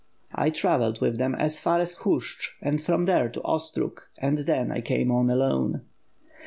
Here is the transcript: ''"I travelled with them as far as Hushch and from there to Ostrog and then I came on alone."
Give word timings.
''"I 0.45 0.49
travelled 0.49 0.99
with 0.99 1.19
them 1.19 1.35
as 1.35 1.59
far 1.59 1.79
as 1.79 1.93
Hushch 1.97 2.55
and 2.59 2.81
from 2.81 3.05
there 3.05 3.29
to 3.29 3.41
Ostrog 3.43 4.01
and 4.17 4.39
then 4.47 4.71
I 4.71 4.81
came 4.81 5.11
on 5.11 5.29
alone." 5.29 5.81